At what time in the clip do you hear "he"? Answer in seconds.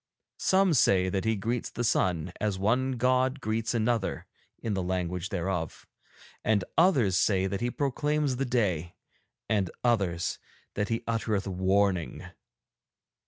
1.25-1.35, 7.61-7.69, 10.89-11.03